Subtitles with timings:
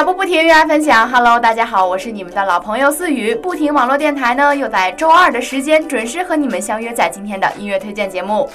[0.00, 1.06] 脚步不停，热爱分享。
[1.10, 3.34] Hello，大家好，我是你们的老朋友思雨。
[3.34, 8.48] 不停网络电台呢，又在周二的时间准时和你们相约在今天的音乐推荐节目。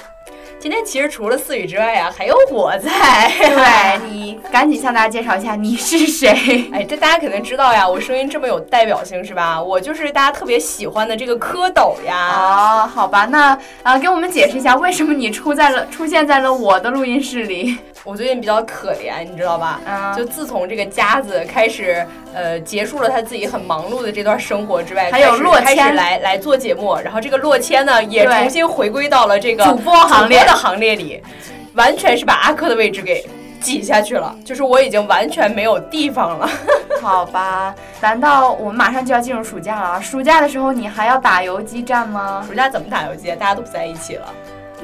[0.58, 3.30] 今天其实除了思雨之外啊，还有我在。
[3.38, 6.68] 对你赶紧向大家介绍一下你是谁？
[6.72, 9.62] 哎，这大家肯定知道呀，我声音这么有代表性是吧？
[9.62, 12.32] 我就是大家特别喜欢的这个蝌蚪呀。
[12.34, 17.78] 哦，好吧，那啊，给我们解释一下，为什么你出在了出现在了我的录音室里？
[18.06, 19.80] 我最近比较可怜，你知道吧？
[19.84, 31.20] 嗯，就自从这个夹子开始，呃，结束了他自己很忙碌的这段生活之外，还有洛谦来来做节目，然后这个洛谦呢也重新回归到了这个主播行列的行列里，
[31.74, 33.28] 完全是把阿珂的位置给
[33.60, 36.48] 挤下去了，就是我已经完全没有地方了。
[37.02, 40.00] 好吧，难道我们马上就要进入暑假了？
[40.00, 42.44] 暑假的时候你还要打游击战吗？
[42.46, 43.28] 暑假怎么打游击？
[43.30, 44.32] 大家都不在一起了。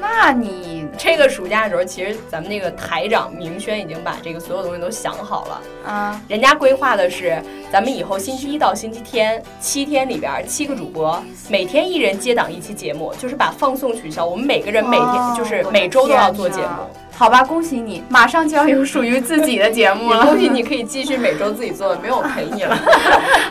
[0.05, 6.21] 那你这个暑假的时候，其实咱们那个台长明轩已经把这个所有东西都想好了啊。
[6.27, 7.41] 人家规划的是，
[7.71, 16.67] 咱们以后星期一到星期天七天里边七个主播，每天一人接档一期节目，就是把放送取消，我们每个人每天就是每周都要做节目。
[17.15, 20.25] 好吧，恭喜你，马上就要有属于自己的节目了。
[20.25, 22.75] 恭喜你可以继续每周自己做，没有陪你了。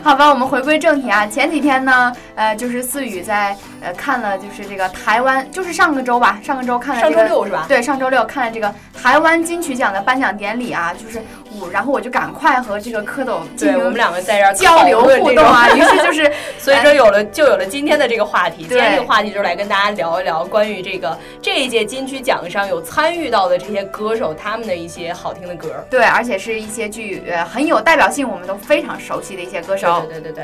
[0.03, 1.25] 好吧，我们回归正题啊。
[1.25, 7.15] 前几天呢，呃，就是思雨在呃看了，就是这个台湾，就是上个周吧，上个周看了这个。
[7.15, 7.65] 上周六是吧？
[7.67, 11.21] 对，上周六看了这个台湾金曲奖的颁奖典礼啊，就是
[11.59, 15.69] 我，然后我就赶快和这个蝌蚪对我们两个在这儿交流互动啊。
[15.75, 18.65] 于是就是， 所以说有了就有了今天的这个话题。
[18.67, 23.53] 今天这个话题就是来跟大家聊一聊关于这个这一届金曲奖上有参与到的。
[23.63, 30.01] 这些歌手他们的一些好听的歌，对，而且是一些具呃很有代表性，我们都非常熟悉的一些歌手。
[30.09, 30.43] 对对对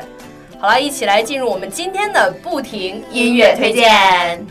[0.60, 4.46] 好了，一起来进入我们今天的不停音乐推荐。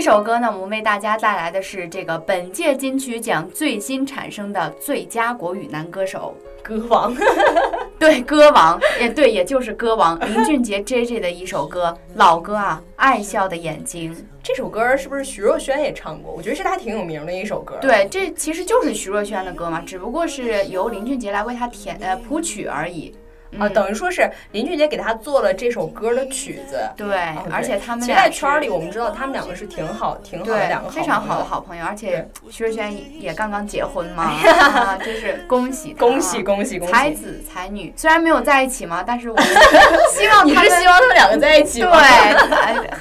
[0.00, 7.14] 一首歌呢，我们为大家带来的是这个本届金曲奖最新产生的最佳国语男歌手歌王，
[8.00, 14.16] 对歌王， 也对，也就是歌王 林俊杰 J J 的一首歌，老歌啊，爱笑的眼睛。
[14.42, 16.32] 这首歌是不是徐若瑄也唱过？
[16.34, 17.76] 我觉得是他挺有名的一首歌。
[17.82, 23.14] 对，这其实就是徐若瑄的歌嘛，只不过是由林俊杰来为他填呃谱曲而已。
[23.58, 27.16] 啊，等于说是林俊杰给他做了这首歌的曲子，对，
[27.50, 34.34] 而且他们其实在圈里，我们知道他们两个是挺好、挺好的两个非常好的好朋友，而且徐若瑄也刚刚结婚嘛，
[35.04, 36.92] 就是恭喜恭喜恭喜恭喜！
[36.92, 39.44] 才子才女，虽然没有在一起嘛，但是我们
[40.12, 41.90] 希望你是希望他们两个在一起对，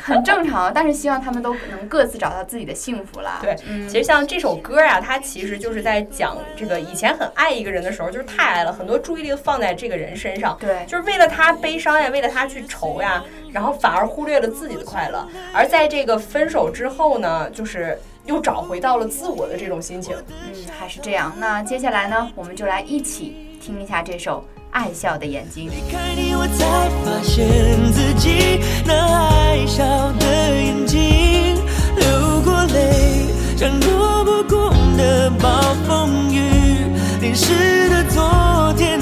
[0.03, 3.39] 很正常，但是希望他们都能各自找到自己的幸福啦。
[3.41, 3.55] 对，
[3.87, 10.57] 其实像这首歌啊，它其实就是在讲这个以前很爱一个人的时候，就是太爱了，很多注意力放在这个人身上。
[10.59, 15.27] 对，就是为了他悲伤呀，为了他去愁呀，然后反而忽略了自己的快乐。
[15.53, 20.15] 而在这个分手之后呢，就是又找回到了自我的这种心情。
[20.29, 21.33] 嗯，还是这样。
[21.37, 25.67] 那接下来呢，我们就来一起听一下这首《爱笑的眼睛》。
[25.69, 27.45] 离开你，我才发现
[27.91, 29.83] 自己那爱笑
[30.13, 30.25] 的
[30.55, 31.55] 眼睛，
[31.95, 33.27] 流过泪，
[33.57, 35.49] 像躲不过的暴
[35.87, 36.41] 风雨，
[37.21, 38.99] 淋湿的昨天。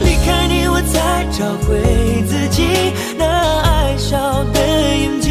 [0.00, 2.64] 离开你，我才找回自己
[3.16, 3.24] 那
[3.62, 4.60] 爱笑的
[4.96, 5.29] 眼睛。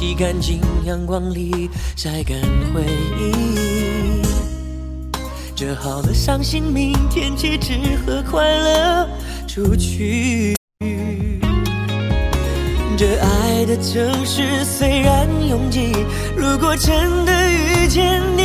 [0.00, 2.34] 洗干净，阳光里晒干
[2.72, 2.80] 回
[3.18, 4.22] 忆。
[5.54, 9.06] 折好了伤心，明天起只和快乐
[9.46, 10.56] 出去。
[12.96, 15.92] 这爱的城市虽然拥挤，
[16.34, 18.42] 如果真的遇见你，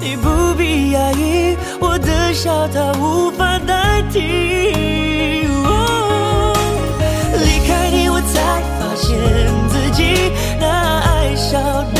[0.00, 0.28] 你不
[0.58, 5.17] 必压抑，我的笑它无法代替。
[11.58, 11.97] 爱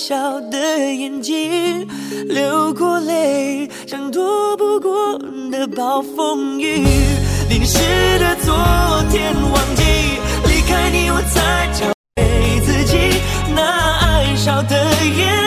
[0.00, 0.56] 笑的
[0.94, 1.86] 眼睛，
[2.26, 5.18] 流过泪，像躲不过
[5.50, 6.82] 的暴风雨。
[7.50, 7.78] 淋湿
[8.18, 8.56] 的昨
[9.10, 9.82] 天，忘记
[10.48, 11.86] 离开你，我才找
[12.16, 12.96] 回自己
[13.54, 13.60] 那
[13.98, 14.74] 爱笑的
[15.04, 15.39] 眼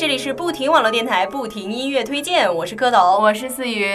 [0.00, 3.86] 这里是不停网络电台，不停音乐推荐，我是蝌蚪，我是思雨。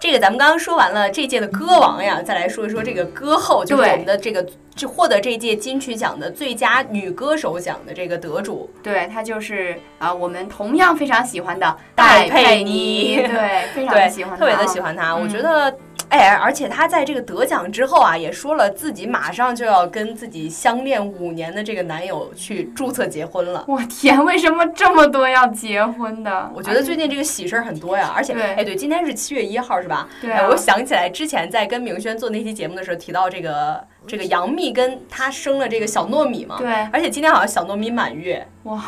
[0.00, 4.44] 这个咱们刚刚说完了这届的歌王呀，再来说一说这个歌后，就是我们的这个
[4.74, 8.68] 就获得这届金曲奖的最佳女歌手奖的这个得主。
[8.82, 13.18] 对，她就是啊，我们同样非常喜欢的戴佩妮。
[13.18, 15.14] 对，非常喜欢，特别的喜欢她。
[15.14, 15.72] 我觉得。
[16.10, 23.64] 哎，而且他在这个得奖之后啊，也说了自己马上就要跟自己相恋五年的这个男友去注册结婚了。
[23.68, 26.50] 我天，为什么这么多要结婚的？
[26.54, 30.08] 我觉得最近这个喜事儿很多呀，而且哎，对，今天是七月一号是吧？
[30.20, 30.30] 对。
[30.48, 36.56] 我想起来之前在跟明轩做那期节目的时候提到这个这个杨幂跟她生了这个小糯米嘛。
[36.58, 36.70] 对。
[36.92, 38.46] 而且今天好像小糯米满月。
[38.64, 38.82] 哇。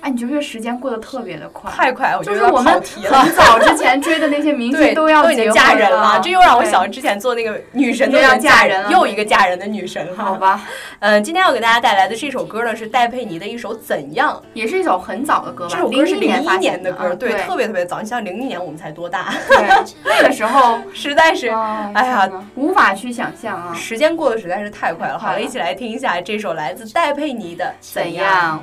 [0.00, 2.16] 哎，你觉得时间过得特别的快，太快！
[2.16, 2.72] 我就是我们
[3.10, 10.08] 很早之前追的那些明星都要都已经嫁人了，这又让我想到之前做那个女神都要嫁人了，又一个嫁人的女神。
[10.16, 10.62] 好吧，
[11.00, 15.70] 嗯，今天要给大家带来的这首歌呢是戴佩妮的一首《怎样》，也是一首很早的歌吧？
[15.70, 18.00] 这首歌是零一年的歌，对，特别特别早。
[18.00, 19.34] 你像零一年我们才多大？
[20.04, 21.48] 那个时候 实在是，
[21.94, 23.74] 哎呀，无法去想象啊！
[23.74, 25.18] 时间过得实在是太快了。
[25.18, 28.62] 好了，一起来听一下这首来自戴佩妮的《怎样》。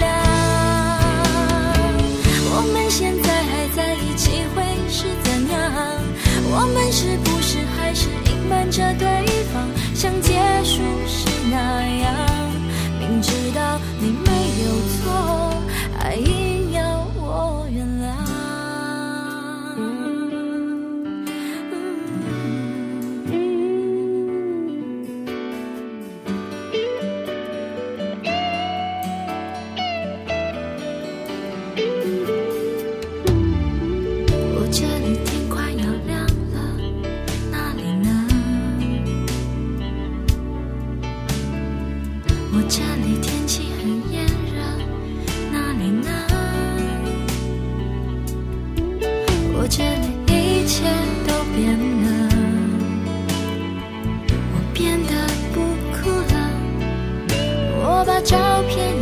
[7.91, 9.05] 还是隐瞒着对
[9.51, 10.31] 方，像结
[10.63, 12.15] 束时那样？
[12.97, 14.31] 明知道你没
[14.63, 15.53] 有错，
[15.99, 16.15] 还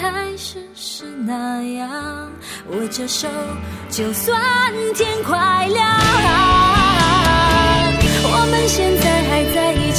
[0.00, 2.32] 开始是那样，
[2.70, 3.28] 握着手，
[3.90, 4.40] 就算
[4.94, 5.86] 天快亮。
[8.32, 9.89] 我们现在还在一。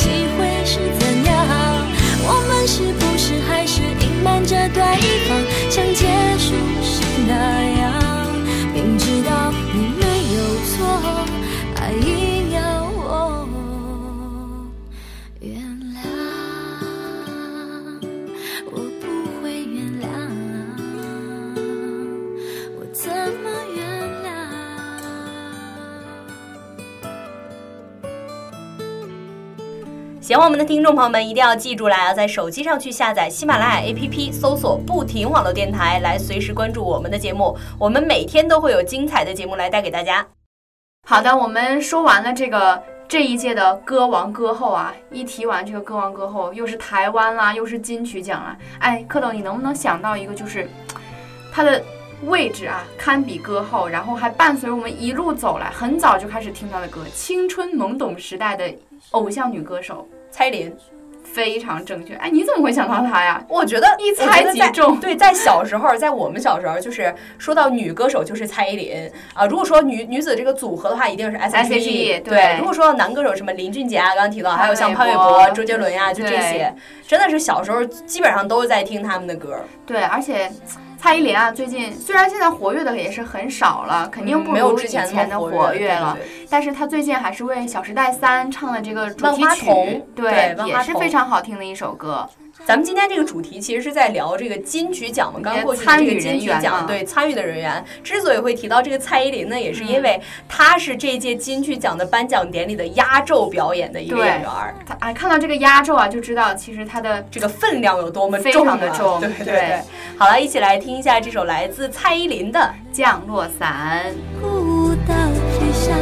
[30.63, 37.57] 听众朋友们，一定要记住来啊，在手机上去下载喜马拉雅 APP，搜索“不停网络电台”，来随时关注我们的节目。
[37.79, 40.25] 我们每天都会有精彩的节目来带给大家。
[41.07, 48.55] 好的，我们说完了这个这一届的歌王歌后啊，一提完这个歌王歌后，又是台湾啦，又是金曲奖啦。
[48.79, 50.69] 哎，蝌蚪，你能不能想到一个，就是
[51.51, 51.83] 他的
[52.25, 58.71] 位置啊，堪比歌后，然后还伴随我们一路走来，很早就开始听他的歌，青春懵懂时代的
[59.09, 60.07] 偶像女歌手。
[60.31, 60.75] 蔡依林，
[61.23, 62.15] 非常正确。
[62.15, 63.43] 哎，你怎么会想到她呀？
[63.47, 64.99] 我觉得一猜即中。
[64.99, 69.45] 对，在小时候，在我们小时候，就是说到女歌手就是蔡依林啊。
[69.45, 72.19] 如果说女女子这个组合的话，一定是 S.H.E。
[72.21, 76.73] 对，如果说到男歌手，什么林俊杰啊，刚刚提到，还有像潘玮柏、周杰伦呀，就这些，
[77.07, 79.55] 真的是小时候基本上都是在听他们的歌。
[79.85, 80.49] 对，而且。
[81.01, 86.15] 蔡依林啊，最近虽然现在活跃的也是很少了，肯定不如以前的活跃了，
[86.47, 92.29] 但是她最近还是为《小时代三》唱了这个主题曲，对，也是非常好听的一首歌。
[92.65, 97.83] 咱们今天这个主题其实是在聊这个金曲奖嘛，刚过去的这个金曲奖，对参与的人员。
[98.03, 104.49] 之所以会提到这个蔡依林呢，也是因为她是这届金曲奖的颁奖典礼的压轴表演的一个演员。
[104.85, 109.19] 她哎，看到这个压轴啊，就知道其实她的这个分量有多么非常的重。
[109.19, 109.81] 对对对。
[110.17, 112.59] 好了，一起来听一下这首来自蔡依林的
[112.95, 114.05] 《降落伞》。
[114.41, 115.13] 孤岛
[115.59, 115.97] 之上，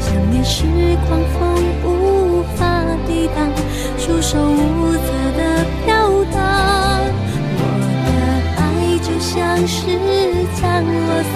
[0.00, 0.64] 想念是
[1.06, 2.66] 狂风无法
[3.06, 3.46] 抵挡
[3.98, 5.17] 束手无策
[9.66, 9.86] 是
[10.60, 11.32] 降落伞，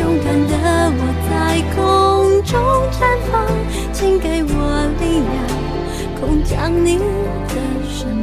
[0.00, 0.52] 勇敢的
[0.96, 1.30] 我在
[1.74, 1.78] 空
[2.44, 2.52] 中
[2.92, 3.32] 绽放，
[3.92, 4.50] 请给我
[5.00, 5.34] 力量，
[6.20, 6.98] 空降你
[7.48, 7.54] 的
[7.88, 8.19] 身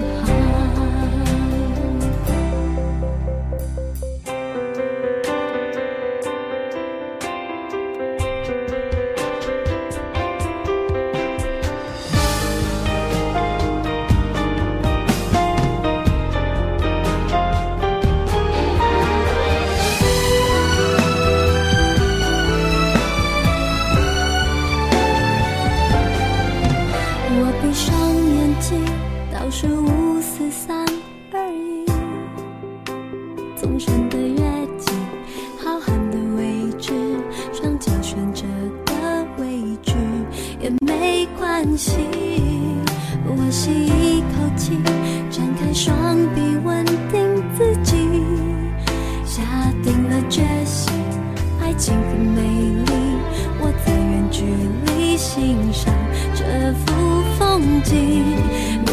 [57.84, 58.24] 睛，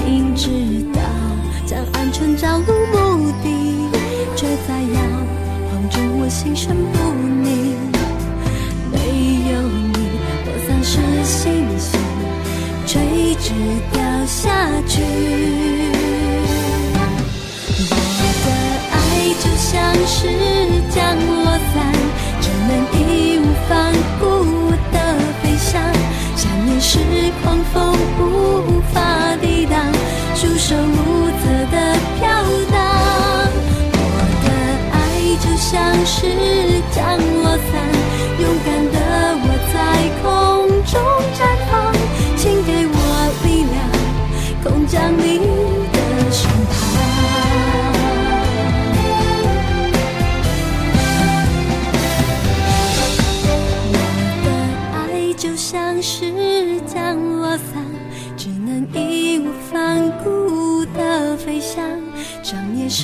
[0.05, 0.51] 明知
[0.93, 1.01] 道
[1.67, 3.47] 将安全找路目的，
[4.37, 5.01] 却在摇
[5.71, 6.99] 晃中我心神不
[7.43, 7.77] 宁。
[8.93, 8.97] 没
[9.51, 9.53] 有
[9.93, 9.95] 你，
[10.47, 10.93] 我丧失
[11.25, 11.43] 信
[11.79, 12.01] 心，
[12.87, 13.53] 垂直
[13.93, 14.43] 掉下
[14.87, 15.03] 去。
[17.91, 17.93] 我
[18.45, 18.47] 的
[18.93, 18.95] 爱
[19.41, 19.73] 就像
[20.07, 20.17] 是
[20.91, 21.34] 降落。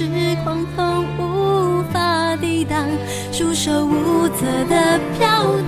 [0.00, 0.07] 是
[0.42, 2.88] 狂风无法抵挡
[3.30, 5.60] 束手无策的飘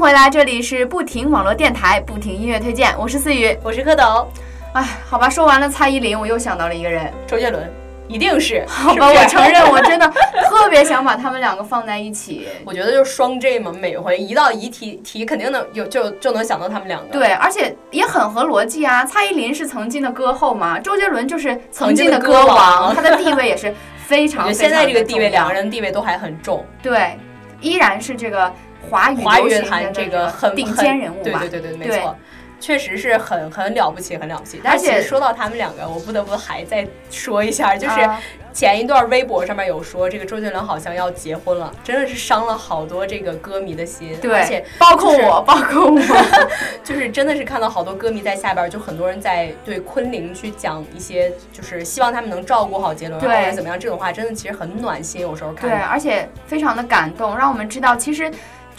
[0.00, 4.26] 迎回来，这里是不停网络电台，不停音乐推荐，我是思雨，我是蝌蚪。
[4.72, 7.70] 哎，好吧，说完了蔡依林，我又想到了一个人，周杰伦。
[8.08, 10.10] 一定是， 好吧，我承认，我真的
[10.48, 12.48] 特别想把他们两个放在一起。
[12.64, 17.12] 我觉得就是双 J 嘛，每回一到一题题，肯定能有就就能想到他们两个。
[17.12, 19.04] 对，而且也很合逻辑啊。
[19.04, 23.74] 蔡依林是曾经的歌后嘛，周杰伦就是曾经的歌王，他的地位也是
[24.06, 24.48] 非常。
[24.54, 26.64] 现在这个地位，两个人地位都还很重。
[26.82, 27.18] 对，
[27.60, 28.50] 依然是这个
[28.88, 32.16] 华语华语乐坛这个很顶尖人物对对对对，没错。
[32.58, 34.60] 确实是很很了不起，很了不起。
[34.62, 38.06] 而且说到他们两个，我不得不还再说一下，就是
[38.52, 44.14] 前一段微博上面有说，这个周杰伦好像要结婚了，真的是伤了好多这个歌迷的心。
[44.20, 45.98] 对，而且包括我，包括我，
[46.84, 55.22] 就是真的是看到好多歌迷在下边，就很多人在对昆凌去讲一些，就是希望他们能照顾好杰伦或者怎么样这种话，真的其实很暖心。
[55.22, 58.30] 有时候看，对，而且非常的感动，让我们知道其实。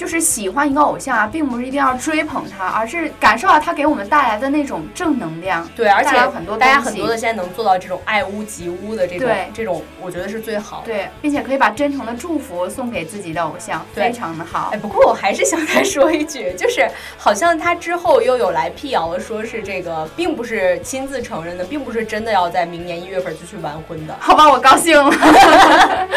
[0.01, 5.63] 就是喜欢一个偶像啊，并不是一定要追捧他，而是感受到他给我们带来的那种正能量。
[5.75, 10.81] 对，而且很多大家很多的现在能做到这种爱屋及乌的这种，这种我觉得是最好。
[10.83, 14.71] 对，并且可以把真诚的祝福送给自己的偶像，非常的好。
[14.73, 24.17] 哎，不过我还是想再说一句，就是好像他之后又有来辟谣了，说是这个并不是亲自承认的，并不是真的要在明年一月份就去完婚的。
[24.19, 25.11] 好吧，我高兴了。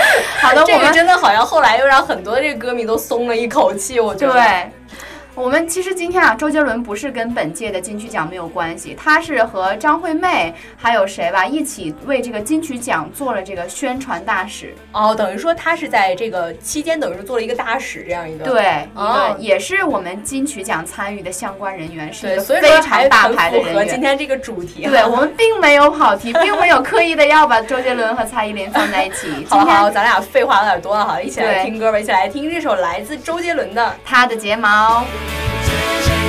[0.45, 3.75] 好的，这个真的好像后来又让很多这个歌迷都松了一口。
[3.75, 4.35] 气，我觉得。
[4.35, 4.71] 对。
[5.37, 14.73] 我们其实今天啊，周杰伦不是跟本届的金曲奖没有关系，他是和张惠妹还有谁吧一起为这个金曲奖做了这个宣传大使。
[14.93, 18.45] 哦，等于说他是在这个期间，等于是做了一个大使这样一个。
[18.45, 23.89] 对，一个也是我们金曲奖参与的相关人员，是一个非常大牌的人员。
[23.89, 24.87] 今天这个主题。
[24.87, 29.45] 对我们并没有跑题， 并没有刻意的要把周杰伦和蔡依林放在一起。
[29.51, 35.01] 好好，咱俩废话有点多了哈，一起来听歌吧，一起来听这首来自周杰伦的《他的睫毛》。
[35.65, 35.71] 之
[36.05, 36.24] 前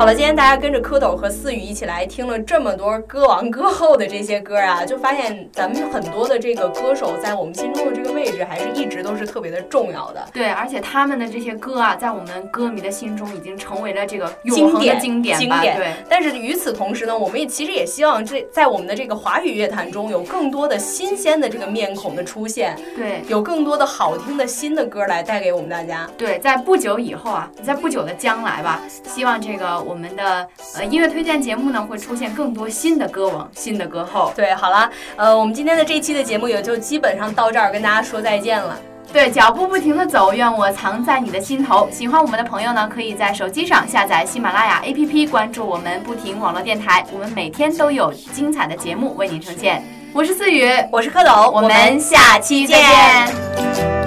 [0.00, 10.26] 好了，今天大家跟着蝌蚪和思雨一起来听了这么多歌王歌后的这些歌啊，就发现咱们很多的这个歌手在我们心中的这个位置，还是一直都是特别的重要的。
[10.32, 15.76] 对，而且他们的这些歌啊，在我们歌迷的心中已经成为了这个经典经典经典。
[15.76, 15.92] 对。
[16.08, 22.74] 但是与此同时呢，我们也其实也希望这在我们的这个华语乐坛中有更多的新鲜的这个面孔的出现。
[22.96, 23.20] 对。
[23.28, 26.08] 有更多的好听的新的歌来带给我们大家。
[26.16, 30.48] 对，在不久以后啊，在不久的将来吧，希望这个我们的。
[30.76, 34.32] 呃，音乐推荐节目呢会出现更多新的歌王、新的歌后。
[34.36, 38.78] 对，好了，呃，我们今天的这期的节目也就基本上到这儿，跟大家说再见了。
[39.12, 41.88] 对，脚步不停的走，愿我藏在你的心头。
[41.90, 49.82] 喜欢我们的朋友呢，可以在手机上下载喜马拉雅 APP，关注我们不停网络电台，我们每天都有精彩的节目为您呈现。
[50.12, 53.99] 我是思雨，我是蝌蚪，我们下期再见。